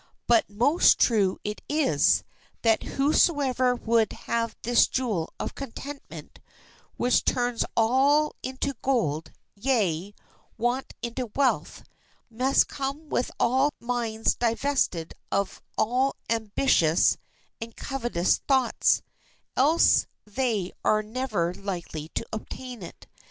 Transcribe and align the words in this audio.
But 0.25 0.49
most 0.49 0.97
true 0.97 1.37
it 1.43 1.61
is, 1.69 2.23
that 2.63 2.81
whosoever 2.97 3.75
would 3.75 4.13
have 4.13 4.55
this 4.63 4.87
jewel 4.87 5.31
of 5.39 5.53
contentment 5.53 6.39
(which 6.97 7.23
turns 7.23 7.63
all 7.77 8.33
into 8.41 8.73
gold; 8.81 9.31
yea, 9.53 10.15
want 10.57 10.95
into 11.03 11.27
wealth), 11.35 11.83
must 12.31 12.67
come 12.67 13.09
with 13.09 13.29
minds 13.79 14.33
divested 14.33 15.13
of 15.31 15.61
all 15.77 16.15
ambitious 16.31 17.17
and 17.61 17.75
covetous 17.75 18.39
thoughts, 18.47 19.03
else 19.55 20.07
they 20.25 20.71
are 20.83 21.03
never 21.03 21.53
likely 21.53 22.09
to 22.15 22.25
obtain 22.33 22.81
it. 22.81 23.05